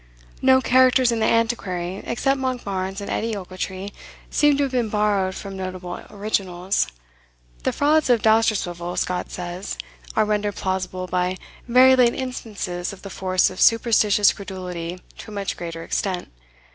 [0.41, 3.91] No characters in the "Antiquary," except Monkbarns and Edie Ochiltree,
[4.31, 6.87] seem to have been borrowed from notable originals.
[7.61, 9.77] The frauds of Dousterswivel, Scott says,
[10.15, 11.37] are rendered plausible by
[11.67, 16.31] "very late instances of the force of superstitious credulity to a much greater extent."